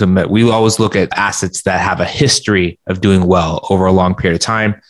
[0.00, 4.14] we always look at assets that have a history of doing well over a long
[4.14, 4.80] period of time.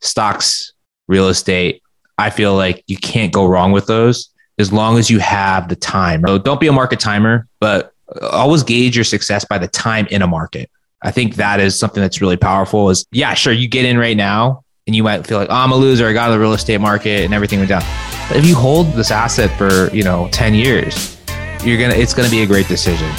[0.00, 0.72] Stocks,
[1.08, 1.82] real estate,
[2.18, 5.76] I feel like you can't go wrong with those as long as you have the
[5.76, 6.22] time.
[6.26, 10.22] So don't be a market timer, but always gauge your success by the time in
[10.22, 10.70] a market.
[11.02, 14.16] I think that is something that's really powerful is yeah, sure, you get in right
[14.16, 16.06] now and you might feel like, oh, I'm a loser.
[16.06, 17.82] I got in the real estate market and everything went down.
[18.28, 21.18] But if you hold this asset for, you know, 10 years,
[21.64, 23.10] you're gonna it's gonna be a great decision.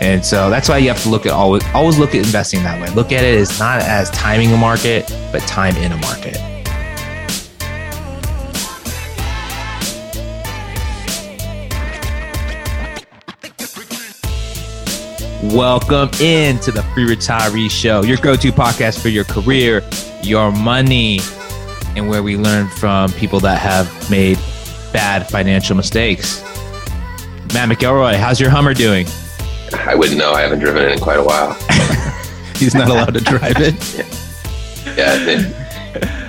[0.00, 2.80] And so that's why you have to look at always always look at investing that
[2.80, 2.94] way.
[2.94, 6.36] Look at it as not as timing a market, but time in a market.
[15.54, 19.82] Welcome in to the Free Retiree Show, your go to podcast for your career,
[20.22, 21.20] your money,
[21.94, 24.36] and where we learn from people that have made
[24.92, 26.42] bad financial mistakes.
[27.54, 29.06] Matt McElroy, how's your Hummer doing?
[29.74, 30.32] I wouldn't know.
[30.32, 31.54] I haven't driven it in quite a while.
[32.56, 33.74] He's not allowed to drive it.
[34.96, 35.66] yeah, yeah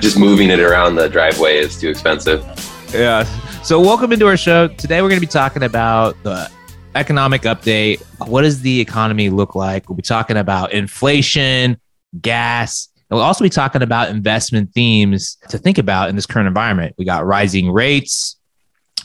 [0.01, 2.45] just moving it around the driveway is too expensive.
[2.93, 3.23] Yeah.
[3.63, 4.67] So, welcome into our show.
[4.67, 6.49] Today, we're going to be talking about the
[6.95, 8.01] economic update.
[8.27, 9.89] What does the economy look like?
[9.89, 11.79] We'll be talking about inflation,
[12.21, 16.47] gas, and we'll also be talking about investment themes to think about in this current
[16.47, 16.95] environment.
[16.97, 18.37] We got rising rates.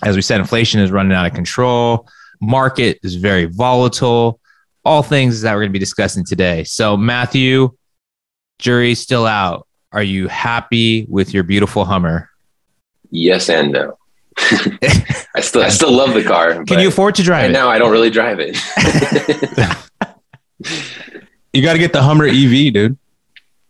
[0.02, 2.08] As we said, inflation is running out of control.
[2.42, 4.40] Market is very volatile.
[4.84, 6.64] All things that we're going to be discussing today.
[6.64, 7.70] So, Matthew,
[8.58, 9.68] jury's still out.
[9.92, 12.28] Are you happy with your beautiful Hummer?
[13.10, 13.96] Yes and no.
[15.34, 16.64] I still I still love the car.
[16.64, 17.52] Can you afford to drive right it?
[17.52, 18.56] Now I don't really drive it.
[21.52, 22.98] you got to get the Hummer EV, dude.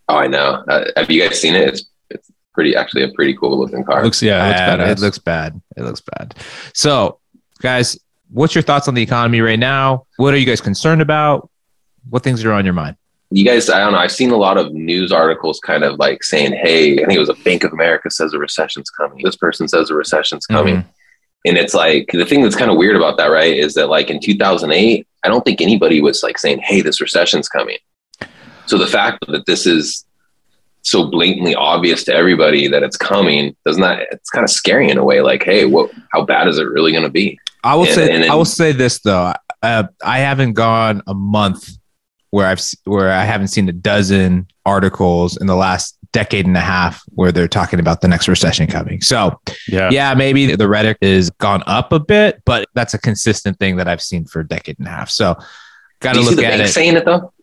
[0.07, 0.63] Oh, I know.
[0.67, 1.67] Uh, have you guys seen it?
[1.67, 4.03] It's it's pretty actually a pretty cool looking car.
[4.03, 4.79] Looks yeah, it looks, bad.
[4.79, 5.61] it looks bad.
[5.77, 6.35] It looks bad.
[6.73, 7.19] So,
[7.59, 7.99] guys,
[8.33, 10.05] what's your thoughts on the economy right now?
[10.17, 11.49] What are you guys concerned about?
[12.09, 12.97] What things are on your mind?
[13.35, 13.97] you guys, I don't know.
[13.97, 17.19] I've seen a lot of news articles kind of like saying, hey, I think it
[17.19, 19.23] was a Bank of America says a recession's coming.
[19.23, 20.77] This person says a recession's coming.
[20.77, 20.89] Mm-hmm.
[21.45, 23.57] And it's like the thing that's kind of weird about that, right?
[23.57, 27.49] Is that like in 2008, I don't think anybody was like saying, hey, this recession's
[27.49, 27.77] coming.
[28.67, 30.05] So the fact that this is
[30.83, 34.89] so blatantly obvious to everybody that it's coming does not, that it's kind of scary
[34.89, 35.21] in a way.
[35.21, 37.39] Like, hey, what, how bad is it really going to be?
[37.63, 39.33] I will and, say, and then, I will say this though.
[39.61, 41.69] Uh, I haven't gone a month
[42.31, 46.61] where I've where I haven't seen a dozen articles in the last decade and a
[46.61, 49.01] half where they're talking about the next recession coming.
[49.01, 53.59] So, yeah, yeah, maybe the rhetoric is gone up a bit, but that's a consistent
[53.59, 55.09] thing that I've seen for a decade and a half.
[55.09, 55.37] So,
[55.99, 56.67] got to look at it.
[56.69, 57.33] Saying it though.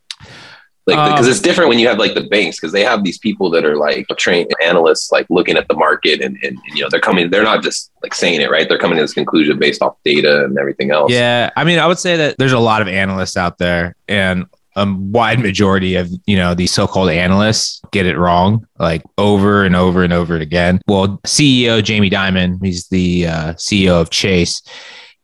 [0.91, 3.19] Like, because um, it's different when you have like the banks, because they have these
[3.19, 6.83] people that are like trained analysts, like looking at the market, and, and, and you
[6.83, 7.31] know they're coming.
[7.31, 8.69] They're not just like saying it, right?
[8.69, 11.13] They're coming to this conclusion based off data and everything else.
[11.13, 14.47] Yeah, I mean, I would say that there's a lot of analysts out there, and
[14.77, 19.75] a wide majority of you know these so-called analysts get it wrong like over and
[19.75, 24.63] over and over again well ceo jamie dimon he's the uh, ceo of chase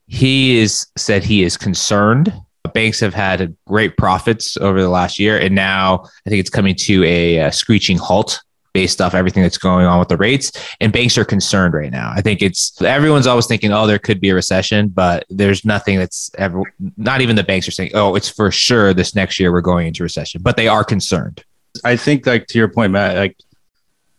[0.09, 2.33] he is said he is concerned
[2.69, 6.75] banks have had great profits over the last year and now i think it's coming
[6.75, 8.41] to a, a screeching halt
[8.77, 10.53] based off everything that's going on with the rates.
[10.83, 12.13] And banks are concerned right now.
[12.15, 15.99] I think it's everyone's always thinking, oh, there could be a recession, but there's nothing
[15.99, 16.63] that's ever,
[16.99, 19.87] not even the banks are saying, oh, it's for sure this next year we're going
[19.87, 21.43] into recession, but they are concerned.
[21.87, 23.39] I think, like, to your point, Matt, like,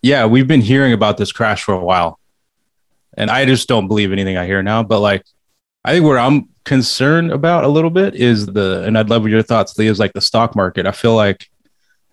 [0.02, 2.20] yeah, we've been hearing about this crash for a while.
[3.16, 4.82] And I just don't believe anything I hear now.
[4.82, 5.24] But, like,
[5.88, 9.42] I think where I'm concerned about a little bit is the, and I'd love your
[9.42, 10.86] thoughts, Lee, is like the stock market.
[10.86, 11.50] I feel like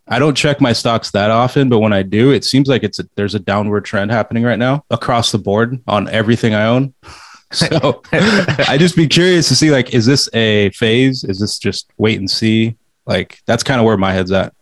[0.07, 3.01] I don't check my stocks that often, but when I do, it seems like it's
[3.01, 6.95] a, there's a downward trend happening right now across the board on everything I own.
[7.53, 11.23] So I'd just be curious to see like, is this a phase?
[11.23, 12.75] Is this just wait and see?
[13.07, 14.53] Like that's kind of where my head's at.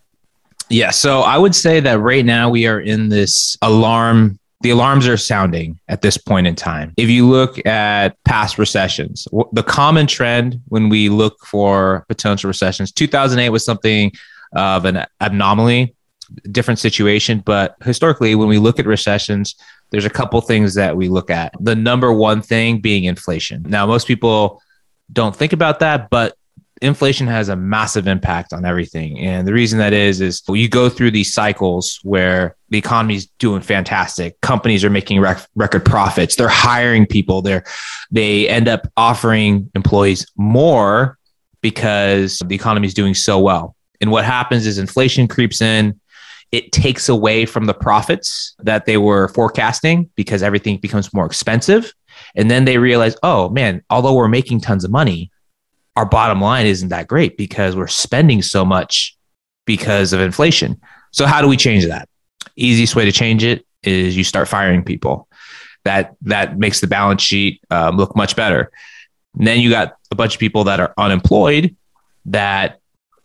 [0.68, 0.90] Yeah.
[0.90, 4.38] So I would say that right now we are in this alarm.
[4.62, 6.94] The alarms are sounding at this point in time.
[6.96, 12.92] If you look at past recessions, the common trend when we look for potential recessions,
[12.92, 14.12] 2008 was something
[14.54, 15.94] of an anomaly,
[16.50, 17.42] different situation.
[17.44, 19.54] But historically, when we look at recessions,
[19.90, 21.52] there's a couple things that we look at.
[21.60, 23.64] The number one thing being inflation.
[23.68, 24.62] Now, most people
[25.12, 26.36] don't think about that, but
[26.82, 29.18] inflation has a massive impact on everything.
[29.20, 33.26] And the reason that is, is you go through these cycles where the economy is
[33.38, 34.40] doing fantastic.
[34.40, 36.36] Companies are making rec- record profits.
[36.36, 37.40] They're hiring people.
[37.40, 37.64] They're,
[38.10, 41.18] they end up offering employees more
[41.62, 43.76] because the economy is doing so well.
[44.00, 45.98] And what happens is inflation creeps in.
[46.50, 51.94] It takes away from the profits that they were forecasting because everything becomes more expensive.
[52.34, 55.31] And then they realize, oh man, although we're making tons of money,
[55.96, 59.16] our bottom line isn't that great because we're spending so much
[59.66, 60.80] because of inflation.
[61.10, 62.08] So how do we change that?
[62.56, 65.28] Easiest way to change it is you start firing people.
[65.84, 68.70] That that makes the balance sheet um, look much better.
[69.36, 71.76] And then you got a bunch of people that are unemployed
[72.26, 72.80] that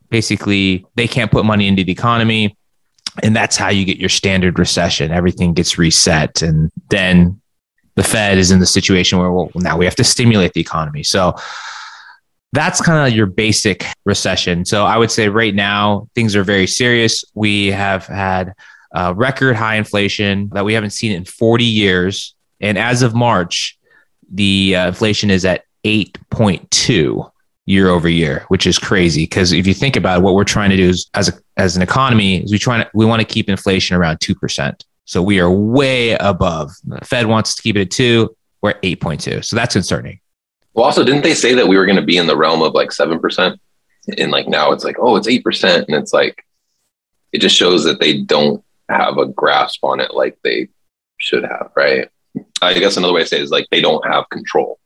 [0.09, 2.57] basically they can't put money into the economy
[3.23, 7.39] and that's how you get your standard recession everything gets reset and then
[7.95, 11.03] the fed is in the situation where well now we have to stimulate the economy
[11.03, 11.35] so
[12.53, 16.67] that's kind of your basic recession so i would say right now things are very
[16.67, 18.53] serious we have had
[18.93, 23.77] uh, record high inflation that we haven't seen in 40 years and as of march
[24.31, 27.31] the uh, inflation is at 8.2
[27.67, 29.23] year over year, which is crazy.
[29.23, 31.75] Because if you think about it, what we're trying to do is, as a, as
[31.75, 34.85] an economy, is we trying to we want to keep inflation around two percent.
[35.05, 36.71] So we are way above.
[36.85, 38.35] The Fed wants to keep it at two.
[38.61, 39.41] We're at eight point two.
[39.41, 40.19] So that's concerning.
[40.77, 42.75] Well, also, didn't they say that we were going to be in the realm of
[42.75, 43.59] like seven percent?
[44.15, 46.45] And like now, it's like, oh, it's eight percent, and it's like,
[47.33, 50.69] it just shows that they don't have a grasp on it like they
[51.17, 52.09] should have, right?
[52.61, 54.79] I guess another way to say is like they don't have control.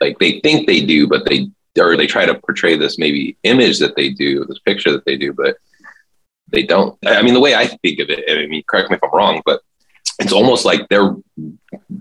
[0.00, 3.78] Like they think they do, but they or they try to portray this maybe image
[3.80, 5.58] that they do, this picture that they do, but
[6.50, 6.98] they don't.
[7.04, 9.42] I mean, the way I think of it, I mean, correct me if I'm wrong,
[9.44, 9.60] but
[10.18, 11.14] it's almost like they're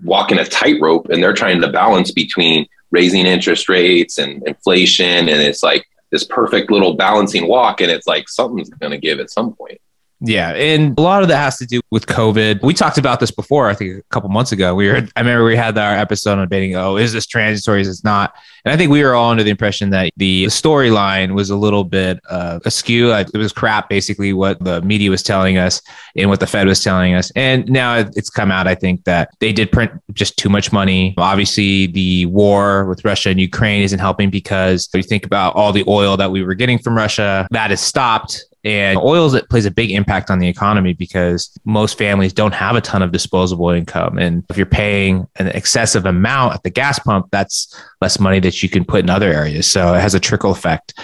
[0.05, 5.29] walking a tightrope and they're trying to balance between raising interest rates and inflation.
[5.29, 7.81] And it's like this perfect little balancing walk.
[7.81, 9.79] And it's like something's going to give at some point.
[10.21, 12.61] Yeah, and a lot of that has to do with COVID.
[12.61, 13.69] We talked about this before.
[13.69, 14.75] I think a couple months ago.
[14.75, 14.97] We were.
[15.15, 16.75] I remember we had our episode on debating.
[16.75, 17.81] Oh, is this transitory?
[17.81, 18.33] Is it not?
[18.65, 21.85] And I think we were all under the impression that the storyline was a little
[21.85, 23.13] bit uh, askew.
[23.13, 25.81] It was crap, basically, what the media was telling us
[26.17, 27.31] and what the Fed was telling us.
[27.37, 28.67] And now it's come out.
[28.67, 31.13] I think that they did print just too much money.
[31.17, 35.85] Obviously, the war with Russia and Ukraine isn't helping because you think about all the
[35.87, 39.71] oil that we were getting from Russia that has stopped and oils it plays a
[39.71, 44.17] big impact on the economy because most families don't have a ton of disposable income.
[44.17, 48.61] And if you're paying an excessive amount at the gas pump, that's less money that
[48.61, 49.67] you can put in other areas.
[49.67, 50.99] So it has a trickle effect.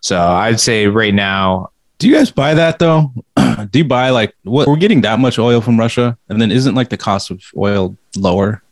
[0.00, 3.12] So I'd say right now, do you guys buy that though?
[3.70, 6.16] do you buy like what we're getting that much oil from Russia?
[6.28, 8.62] And then isn't like the cost of oil lower?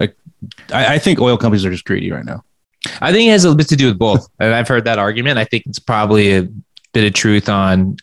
[0.00, 0.16] Like
[0.72, 2.44] I, I think oil companies are just greedy right now.
[3.00, 4.28] I think it has a bit to do with both.
[4.38, 5.38] and I've heard that argument.
[5.38, 6.48] I think it's probably a
[6.92, 7.96] bit of truth on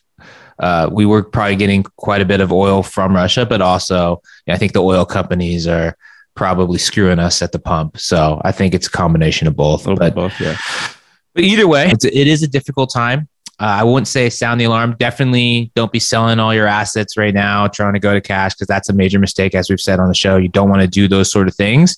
[0.60, 4.58] uh, we were probably getting quite a bit of oil from Russia, but also I
[4.58, 5.98] think the oil companies are
[6.36, 7.98] probably screwing us at the pump.
[7.98, 9.86] So I think it's a combination of both.
[9.86, 10.58] But, both, yeah.
[11.34, 13.28] but either way, it's, it is a difficult time.
[13.58, 14.98] Uh, I wouldn't say sound the alarm.
[15.00, 18.68] Definitely don't be selling all your assets right now, trying to go to cash, because
[18.68, 20.36] that's a major mistake, as we've said on the show.
[20.36, 21.98] You don't want to do those sort of things.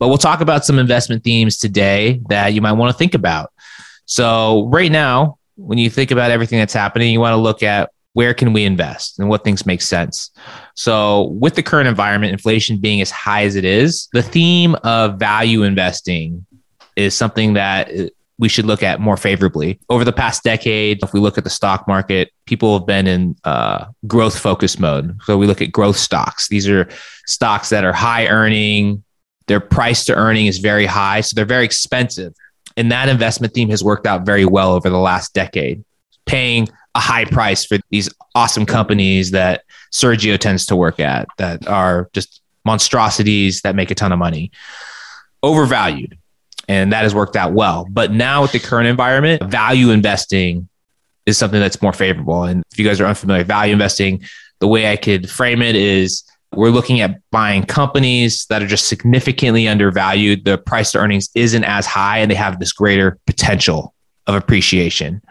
[0.00, 3.52] But we'll talk about some investment themes today that you might want to think about.
[4.06, 7.90] So, right now, when you think about everything that's happening, you want to look at
[8.16, 10.30] where can we invest and what things make sense.
[10.74, 15.18] So, with the current environment, inflation being as high as it is, the theme of
[15.18, 16.46] value investing
[16.96, 17.90] is something that
[18.38, 19.78] we should look at more favorably.
[19.90, 23.36] Over the past decade, if we look at the stock market, people have been in
[23.44, 25.18] uh, growth focused mode.
[25.24, 26.48] So, we look at growth stocks.
[26.48, 26.88] These are
[27.26, 29.04] stocks that are high earning,
[29.46, 31.20] their price to earning is very high.
[31.20, 32.32] So, they're very expensive.
[32.76, 35.84] And that investment theme has worked out very well over the last decade,
[36.26, 39.62] paying a high price for these awesome companies that
[39.92, 44.50] Sergio tends to work at that are just monstrosities that make a ton of money,
[45.42, 46.18] overvalued.
[46.68, 47.86] And that has worked out well.
[47.88, 50.68] But now with the current environment, value investing
[51.24, 52.44] is something that's more favorable.
[52.44, 54.24] And if you guys are unfamiliar, value investing,
[54.58, 56.24] the way I could frame it is
[56.56, 60.44] we're looking at buying companies that are just significantly undervalued.
[60.44, 63.94] The price to earnings isn't as high and they have this greater potential
[64.26, 65.22] of appreciation.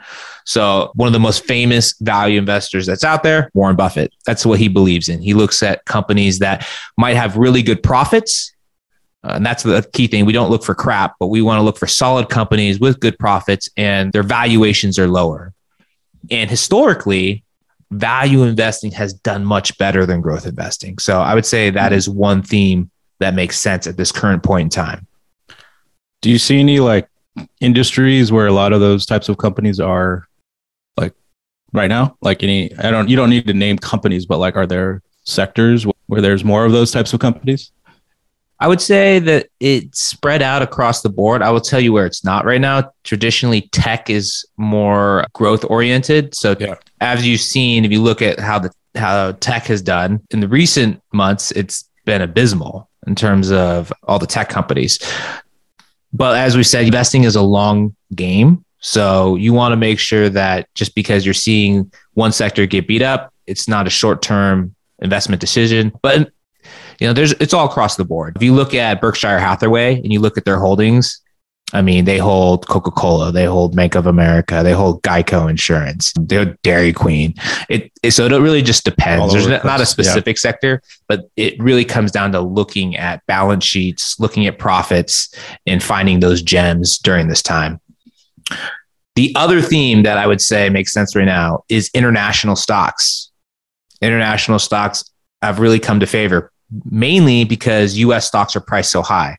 [0.45, 4.59] So, one of the most famous value investors that's out there, Warren Buffett, that's what
[4.59, 5.21] he believes in.
[5.21, 6.67] He looks at companies that
[6.97, 8.53] might have really good profits.
[9.23, 10.25] Uh, and that's the key thing.
[10.25, 13.17] We don't look for crap, but we want to look for solid companies with good
[13.17, 15.51] profits and their valuations are lower.
[16.29, 17.43] And historically,
[17.95, 20.97] value investing has done much better than growth investing.
[20.99, 21.97] So I would say that hmm.
[21.97, 25.07] is one theme that makes sense at this current point in time.
[26.21, 27.07] Do you see any like
[27.59, 30.27] industries where a lot of those types of companies are
[30.97, 31.13] like
[31.71, 32.17] right now?
[32.21, 35.85] Like any, I don't, you don't need to name companies, but like, are there sectors
[36.07, 37.71] where there's more of those types of companies?
[38.59, 41.41] I would say that it's spread out across the board.
[41.41, 42.91] I will tell you where it's not right now.
[43.03, 46.33] Traditionally, tech is more growth oriented.
[46.35, 46.75] So, yeah.
[47.01, 50.47] as you've seen, if you look at how the how tech has done in the
[50.47, 54.99] recent months, it's been abysmal in terms of all the tech companies.
[56.13, 58.63] But as we said, investing is a long game.
[58.79, 63.01] So you want to make sure that just because you're seeing one sector get beat
[63.01, 65.91] up, it's not a short term investment decision.
[66.01, 66.31] But
[66.99, 68.35] you know, there's it's all across the board.
[68.35, 71.21] If you look at Berkshire Hathaway and you look at their holdings,
[71.73, 76.13] I mean, they hold Coca Cola, they hold Bank of America, they hold Geico Insurance,
[76.15, 77.33] they're Dairy Queen.
[77.69, 79.33] It, it so it really just depends.
[79.33, 80.41] There's not, not a specific yeah.
[80.41, 85.33] sector, but it really comes down to looking at balance sheets, looking at profits,
[85.65, 87.81] and finding those gems during this time.
[89.15, 93.31] The other theme that I would say makes sense right now is international stocks.
[94.01, 95.03] International stocks
[95.41, 96.51] have really come to favor,
[96.85, 99.37] mainly because US stocks are priced so high.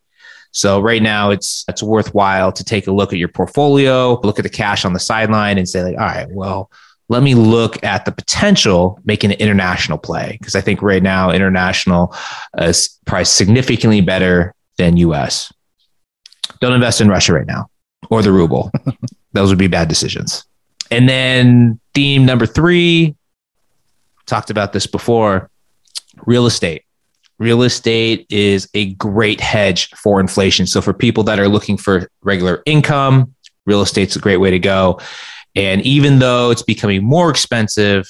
[0.57, 4.43] So right now it's it's worthwhile to take a look at your portfolio, look at
[4.43, 6.71] the cash on the sideline and say like, all right, well,
[7.09, 11.31] let me look at the potential making an international play because I think right now
[11.31, 12.15] international
[12.59, 15.53] is priced significantly better than US.
[16.61, 17.69] Don't invest in Russia right now
[18.09, 18.71] or the ruble.
[19.35, 20.45] Those would be bad decisions.
[20.91, 23.15] And then theme number 3
[24.25, 25.51] talked about this before,
[26.25, 26.86] real estate
[27.39, 30.67] real estate is a great hedge for inflation.
[30.67, 33.35] So for people that are looking for regular income,
[33.67, 35.01] real estate's a great way to go.
[35.55, 38.09] And even though it's becoming more expensive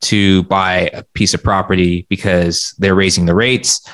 [0.00, 3.86] to buy a piece of property because they're raising the rates,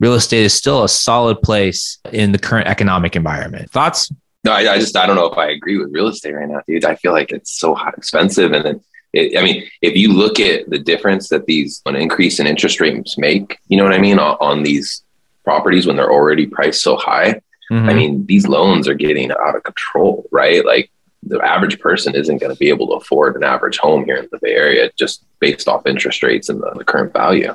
[0.00, 3.70] real estate is still a solid place in the current economic environment.
[3.70, 4.12] Thoughts?
[4.44, 6.60] No, I, I just I don't know if I agree with real estate right now,
[6.66, 6.84] dude.
[6.84, 8.80] I feel like it's so expensive, and then
[9.12, 12.80] it, I mean, if you look at the difference that these an increase in interest
[12.80, 15.02] rates make, you know what I mean, on, on these
[15.44, 17.40] properties when they're already priced so high.
[17.70, 17.88] Mm-hmm.
[17.88, 20.64] I mean, these loans are getting out of control, right?
[20.64, 20.90] Like
[21.22, 24.28] the average person isn't going to be able to afford an average home here in
[24.32, 27.54] the Bay Area just based off interest rates and the, the current value.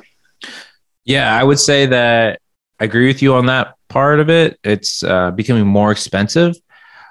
[1.04, 2.40] Yeah, I would say that
[2.80, 4.58] I agree with you on that part of it.
[4.62, 6.56] It's uh, becoming more expensive.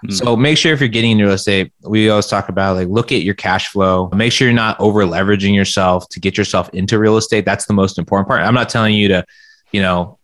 [0.06, 0.12] Mm-hmm.
[0.12, 3.12] So make sure if you're getting into real estate, we always talk about like look
[3.12, 4.10] at your cash flow.
[4.14, 7.46] Make sure you're not over leveraging yourself to get yourself into real estate.
[7.46, 8.42] That's the most important part.
[8.42, 9.26] I'm not telling you to,
[9.72, 10.20] you know,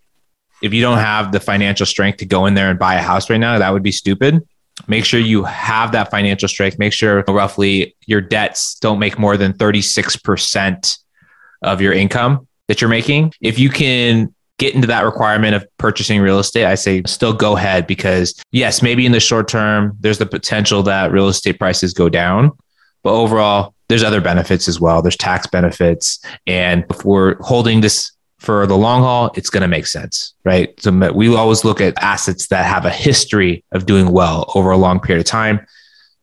[0.61, 3.29] if you don't have the financial strength to go in there and buy a house
[3.29, 4.47] right now, that would be stupid.
[4.87, 6.79] Make sure you have that financial strength.
[6.79, 10.97] Make sure roughly your debts don't make more than 36%
[11.63, 13.33] of your income that you're making.
[13.41, 17.57] If you can get into that requirement of purchasing real estate, I say still go
[17.57, 21.93] ahead because yes, maybe in the short term, there's the potential that real estate prices
[21.93, 22.51] go down.
[23.03, 25.01] But overall, there's other benefits as well.
[25.01, 26.23] There's tax benefits.
[26.47, 30.73] And if we're holding this for the long haul, it's going to make sense, right?
[30.81, 34.77] So we always look at assets that have a history of doing well over a
[34.77, 35.65] long period of time.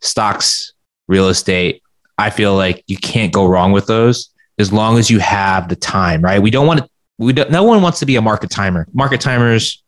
[0.00, 0.72] Stocks,
[1.06, 1.82] real estate,
[2.16, 5.76] I feel like you can't go wrong with those as long as you have the
[5.76, 6.40] time, right?
[6.40, 6.88] We don't want to
[7.20, 8.86] we don't, no one wants to be a market timer.
[8.94, 9.82] Market timers,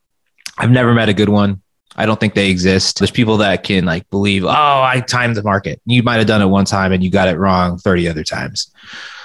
[0.59, 1.63] I've never met a good one.
[1.97, 2.99] I don't think they exist.
[2.99, 5.81] There's people that can like believe, oh, I timed the market.
[5.87, 8.71] You might have done it one time and you got it wrong 30 other times.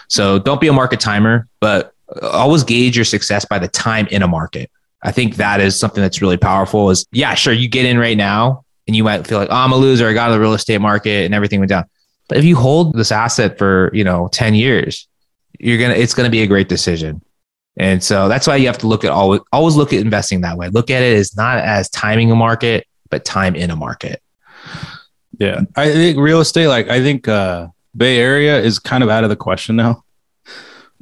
[0.08, 4.24] So don't be a market timer, but always gauge your success by the time in
[4.24, 4.72] a market.
[5.04, 8.18] I think that is something that's really powerful is yeah, sure, you get in right
[8.18, 10.08] now and you might feel like, oh, I'm a loser.
[10.08, 11.86] I got in the real estate market and everything went down.
[12.30, 15.10] But if you hold this asset for, you know, 10 years,
[15.60, 17.22] you're to, it's to be a great decision.
[17.78, 20.58] And so that's why you have to look at always always look at investing that
[20.58, 20.70] way.
[20.70, 24.22] Look at it as not as timing a market, but time in a market.
[25.40, 25.62] Yeah.
[25.76, 29.30] I think real estate, like I think uh Bay Area is kind of out of
[29.30, 30.04] the question now.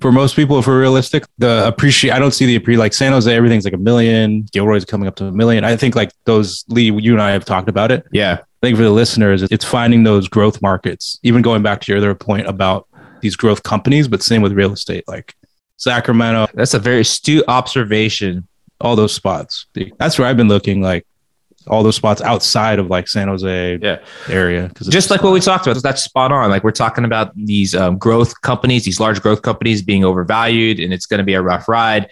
[0.01, 3.13] For most people, if we're realistic, the appreciate I don't see the appreciate like San
[3.13, 4.45] Jose, everything's like a million.
[4.51, 5.63] Gilroy's coming up to a million.
[5.63, 8.05] I think like those Lee, you and I have talked about it.
[8.11, 8.39] Yeah.
[8.41, 11.19] I think for the listeners, it's finding those growth markets.
[11.23, 12.87] Even going back to your other point about
[13.21, 15.05] these growth companies, but same with real estate.
[15.07, 15.33] Like
[15.77, 16.47] Sacramento.
[16.53, 18.47] That's a very astute observation.
[18.81, 19.67] All those spots.
[19.97, 21.05] That's where I've been looking like
[21.67, 23.99] all those spots outside of like San Jose yeah.
[24.29, 24.71] area.
[24.83, 26.49] Just like what we talked about, that's spot on.
[26.49, 30.93] Like we're talking about these um, growth companies, these large growth companies being overvalued, and
[30.93, 32.09] it's going to be a rough ride.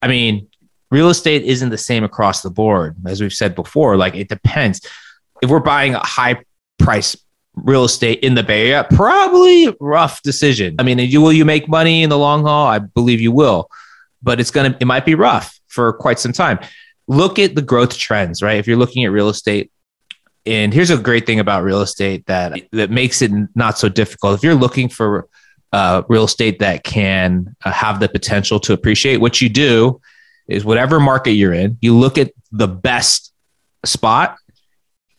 [0.00, 0.48] I mean,
[0.90, 3.96] real estate isn't the same across the board, as we've said before.
[3.96, 4.80] Like it depends.
[5.42, 6.42] If we're buying a high
[6.78, 7.16] price
[7.56, 10.76] real estate in the Bay Area, probably rough decision.
[10.78, 12.66] I mean, you, will you make money in the long haul?
[12.66, 13.70] I believe you will,
[14.22, 16.58] but it's gonna it might be rough for quite some time.
[17.08, 18.58] Look at the growth trends, right?
[18.58, 19.70] If you're looking at real estate,
[20.44, 24.36] and here's a great thing about real estate that that makes it not so difficult.
[24.36, 25.28] If you're looking for
[25.72, 30.00] uh, real estate that can uh, have the potential to appreciate, what you do
[30.46, 33.32] is whatever market you're in, you look at the best
[33.84, 34.36] spot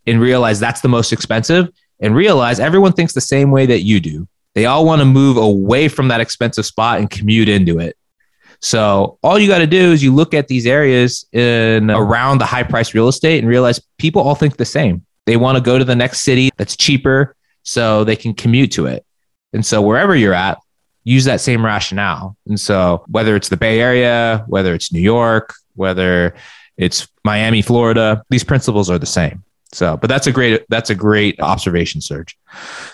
[0.05, 1.67] and realize that's the most expensive
[1.99, 4.27] and realize everyone thinks the same way that you do.
[4.53, 7.95] They all want to move away from that expensive spot and commute into it.
[8.59, 12.45] So all you got to do is you look at these areas in around the
[12.45, 15.05] high price real estate and realize people all think the same.
[15.25, 18.87] they want to go to the next city that's cheaper so they can commute to
[18.87, 19.05] it.
[19.53, 20.57] And so wherever you're at,
[21.03, 22.35] use that same rationale.
[22.47, 26.33] And so whether it's the Bay Area, whether it's New York, whether
[26.77, 29.43] it's Miami, Florida, these principles are the same.
[29.73, 32.37] So, but that's a great that's a great observation, Serge.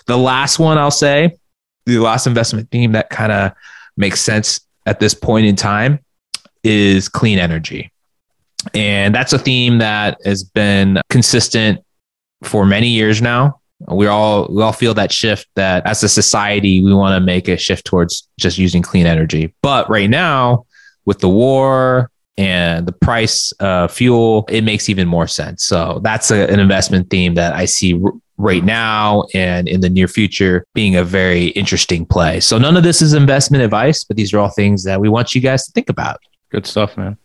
[0.06, 1.36] The last one I'll say,
[1.86, 3.52] the last investment theme that kind of
[3.96, 6.00] makes sense at this point in time
[6.62, 7.92] is clean energy.
[8.72, 11.80] And that's a theme that has been consistent
[12.42, 13.60] for many years now.
[13.86, 17.48] We all we all feel that shift that as a society we want to make
[17.48, 19.54] a shift towards just using clean energy.
[19.62, 20.64] But right now,
[21.04, 25.64] with the war and the price of fuel, it makes even more sense.
[25.64, 29.88] So that's a, an investment theme that I see r- right now and in the
[29.88, 32.40] near future being a very interesting play.
[32.40, 35.34] So none of this is investment advice, but these are all things that we want
[35.34, 36.20] you guys to think about.
[36.50, 37.16] Good stuff, man.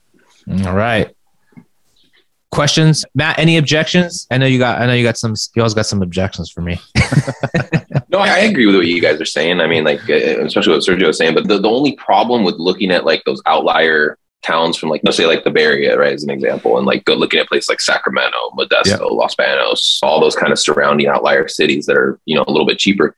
[0.66, 1.16] All right.
[2.52, 3.38] Questions, Matt?
[3.38, 4.26] Any objections?
[4.32, 4.82] I know you got.
[4.82, 5.36] I know you got some.
[5.56, 6.80] You always got some objections for me.
[8.10, 9.62] no, I, I, agree with what you guys are saying.
[9.62, 11.36] I mean, like uh, especially what Sergio was saying.
[11.36, 15.18] But the, the only problem with looking at like those outlier towns from like let's
[15.18, 17.70] say like the Bay Area, right, as an example, and like go looking at places
[17.70, 18.98] like Sacramento, Modesto, yeah.
[18.98, 22.68] Los Banos, all those kind of surrounding outlier cities that are you know a little
[22.68, 23.16] bit cheaper.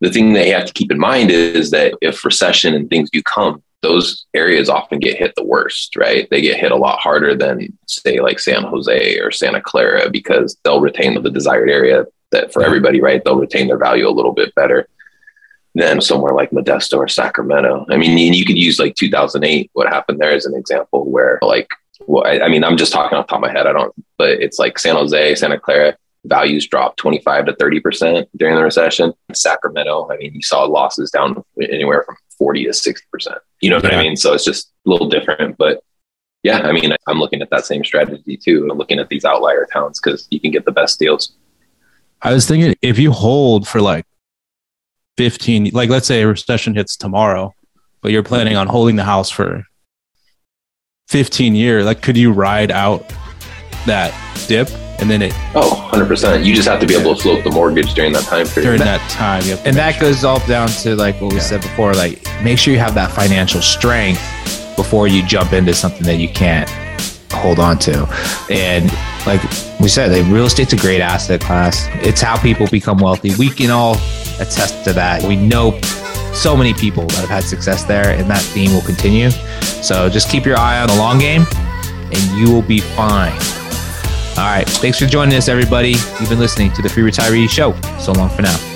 [0.00, 3.08] The thing that you have to keep in mind is that if recession and things
[3.10, 6.28] do come, those areas often get hit the worst, right?
[6.30, 10.56] They get hit a lot harder than say like San Jose or Santa Clara because
[10.64, 13.22] they'll retain the desired area that for everybody, right?
[13.24, 14.86] They'll retain their value a little bit better
[15.76, 17.84] than somewhere like Modesto or Sacramento.
[17.90, 21.68] I mean, you could use like 2008, what happened there as an example where like,
[22.06, 23.66] well, I, I mean, I'm just talking off top of my head.
[23.66, 28.56] I don't, but it's like San Jose, Santa Clara, values dropped 25 to 30% during
[28.56, 29.12] the recession.
[29.32, 33.38] Sacramento, I mean, you saw losses down anywhere from 40 to 60%.
[33.60, 33.98] You know what yeah.
[33.98, 34.16] I mean?
[34.16, 35.58] So it's just a little different.
[35.58, 35.82] But
[36.42, 40.00] yeah, I mean, I'm looking at that same strategy too, looking at these outlier towns
[40.00, 41.36] because you can get the best deals.
[42.22, 44.06] I was thinking if you hold for like
[45.16, 47.52] 15 like let's say a recession hits tomorrow
[48.02, 49.64] but you're planning on holding the house for
[51.08, 53.12] 15 years like could you ride out
[53.86, 54.12] that
[54.48, 54.68] dip
[55.00, 57.94] and then it oh 100% you just have to be able to float the mortgage
[57.94, 60.02] during that time period during that time and that sure.
[60.02, 61.42] goes all down to like what we yeah.
[61.42, 64.20] said before like make sure you have that financial strength
[64.76, 66.68] before you jump into something that you can't
[67.30, 68.06] hold on to
[68.50, 68.90] and
[69.26, 69.42] like
[69.80, 73.70] we said real estate's a great asset class it's how people become wealthy we can
[73.70, 73.96] all
[74.40, 75.22] attest to that.
[75.22, 75.78] We know
[76.32, 79.30] so many people that have had success there, and that theme will continue.
[79.30, 81.46] So just keep your eye on the long game,
[81.86, 83.32] and you will be fine.
[84.38, 84.66] All right.
[84.66, 85.90] Thanks for joining us, everybody.
[86.20, 87.72] You've been listening to the Free Retiree Show.
[87.98, 88.75] So long for now.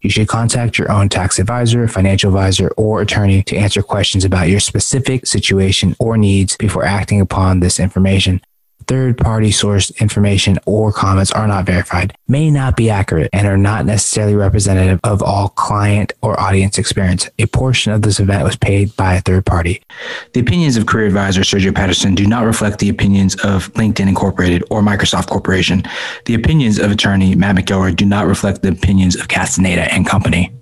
[0.00, 4.48] You should contact your own tax advisor, financial advisor, or attorney to answer questions about
[4.48, 8.40] your specific situation or needs before acting upon this information
[8.86, 13.56] third party sourced information or comments are not verified, may not be accurate, and are
[13.56, 17.28] not necessarily representative of all client or audience experience.
[17.38, 19.82] A portion of this event was paid by a third party.
[20.32, 24.62] The opinions of career advisor Sergio Patterson do not reflect the opinions of LinkedIn Incorporated
[24.70, 25.82] or Microsoft Corporation.
[26.26, 30.52] The opinions of attorney Matt McElroy do not reflect the opinions of Castaneda and Company.